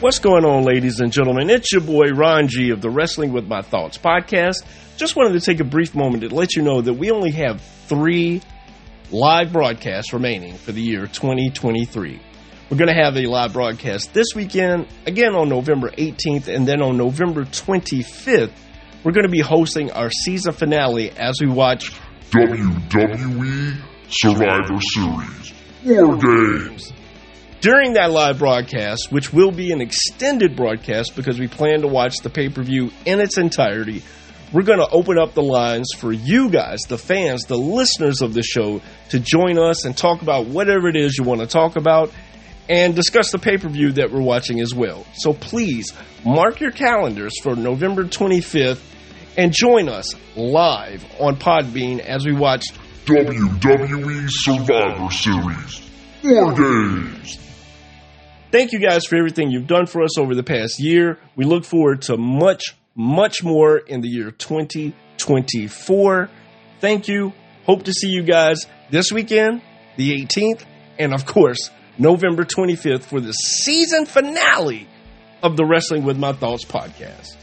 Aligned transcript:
What's 0.00 0.20
going 0.20 0.44
on, 0.44 0.62
ladies 0.62 1.00
and 1.00 1.10
gentlemen? 1.10 1.50
It's 1.50 1.72
your 1.72 1.80
boy 1.80 2.10
Ron 2.12 2.46
G 2.46 2.70
of 2.70 2.80
the 2.80 2.88
Wrestling 2.88 3.32
with 3.32 3.48
My 3.48 3.62
Thoughts 3.62 3.98
podcast. 3.98 4.64
Just 4.96 5.16
wanted 5.16 5.32
to 5.32 5.40
take 5.40 5.58
a 5.58 5.64
brief 5.64 5.92
moment 5.92 6.22
to 6.22 6.32
let 6.32 6.54
you 6.54 6.62
know 6.62 6.80
that 6.80 6.94
we 6.94 7.10
only 7.10 7.32
have 7.32 7.60
three 7.60 8.40
live 9.10 9.52
broadcasts 9.52 10.12
remaining 10.12 10.54
for 10.54 10.70
the 10.70 10.80
year 10.80 11.08
2023. 11.08 12.20
We're 12.70 12.76
going 12.76 12.94
to 12.94 12.94
have 12.94 13.16
a 13.16 13.26
live 13.26 13.52
broadcast 13.54 14.14
this 14.14 14.28
weekend, 14.36 14.86
again 15.06 15.34
on 15.34 15.48
November 15.48 15.90
18th, 15.90 16.46
and 16.46 16.64
then 16.64 16.80
on 16.80 16.96
November 16.96 17.44
25th, 17.44 18.52
we're 19.02 19.12
going 19.12 19.26
to 19.26 19.32
be 19.32 19.40
hosting 19.40 19.90
our 19.90 20.10
season 20.10 20.52
finale 20.52 21.10
as 21.10 21.40
we 21.40 21.48
watch 21.48 21.90
WWE 22.30 23.80
Survivor 24.10 24.80
Series 24.80 25.54
War 25.82 26.16
Games. 26.18 26.92
During 27.60 27.94
that 27.94 28.12
live 28.12 28.38
broadcast, 28.38 29.08
which 29.10 29.32
will 29.32 29.50
be 29.50 29.72
an 29.72 29.80
extended 29.80 30.54
broadcast 30.54 31.16
because 31.16 31.40
we 31.40 31.48
plan 31.48 31.80
to 31.80 31.88
watch 31.88 32.18
the 32.18 32.30
pay 32.30 32.48
per 32.48 32.62
view 32.62 32.92
in 33.04 33.20
its 33.20 33.36
entirety, 33.36 34.04
we're 34.52 34.62
going 34.62 34.78
to 34.78 34.88
open 34.90 35.18
up 35.18 35.34
the 35.34 35.42
lines 35.42 35.90
for 35.96 36.12
you 36.12 36.50
guys, 36.50 36.78
the 36.88 36.96
fans, 36.96 37.44
the 37.44 37.58
listeners 37.58 38.22
of 38.22 38.32
the 38.32 38.42
show, 38.42 38.80
to 39.10 39.18
join 39.18 39.58
us 39.58 39.84
and 39.84 39.96
talk 39.96 40.22
about 40.22 40.46
whatever 40.46 40.88
it 40.88 40.96
is 40.96 41.18
you 41.18 41.24
want 41.24 41.40
to 41.40 41.48
talk 41.48 41.74
about 41.74 42.12
and 42.68 42.94
discuss 42.94 43.32
the 43.32 43.38
pay 43.38 43.56
per 43.56 43.68
view 43.68 43.90
that 43.92 44.12
we're 44.12 44.22
watching 44.22 44.60
as 44.60 44.72
well. 44.72 45.04
So 45.14 45.32
please 45.32 45.92
mark 46.24 46.60
your 46.60 46.70
calendars 46.70 47.32
for 47.42 47.56
November 47.56 48.04
25th 48.04 48.80
and 49.36 49.52
join 49.52 49.88
us 49.88 50.14
live 50.36 51.04
on 51.18 51.36
Podbean 51.36 51.98
as 51.98 52.24
we 52.24 52.34
watch 52.34 52.66
WWE 53.04 54.28
Survivor 54.28 55.10
Series 55.10 55.82
War 56.22 56.52
Games. 56.54 57.47
Thank 58.50 58.72
you 58.72 58.78
guys 58.78 59.04
for 59.04 59.16
everything 59.16 59.50
you've 59.50 59.66
done 59.66 59.84
for 59.86 60.02
us 60.02 60.18
over 60.18 60.34
the 60.34 60.42
past 60.42 60.80
year. 60.80 61.18
We 61.36 61.44
look 61.44 61.66
forward 61.66 62.00
to 62.02 62.16
much, 62.16 62.74
much 62.94 63.44
more 63.44 63.76
in 63.76 64.00
the 64.00 64.08
year 64.08 64.30
2024. 64.30 66.30
Thank 66.80 67.08
you. 67.08 67.34
Hope 67.66 67.82
to 67.82 67.92
see 67.92 68.08
you 68.08 68.22
guys 68.22 68.64
this 68.90 69.12
weekend, 69.12 69.60
the 69.98 70.24
18th, 70.24 70.64
and 70.98 71.12
of 71.12 71.26
course, 71.26 71.70
November 71.98 72.44
25th 72.44 73.02
for 73.02 73.20
the 73.20 73.32
season 73.32 74.06
finale 74.06 74.88
of 75.42 75.58
the 75.58 75.66
Wrestling 75.66 76.04
with 76.04 76.16
My 76.16 76.32
Thoughts 76.32 76.64
podcast. 76.64 77.36